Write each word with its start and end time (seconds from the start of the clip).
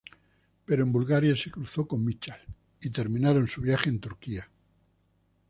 Pero 0.65 0.81
en 0.81 0.91
Bulgaria 0.91 1.35
se 1.35 1.51
cruzó 1.51 1.87
con 1.87 2.03
Michal, 2.03 2.39
y 2.81 2.89
terminaron 2.89 3.47
su 3.47 3.61
viaje 3.61 3.87
en 3.89 3.99
Turquía. 3.99 4.49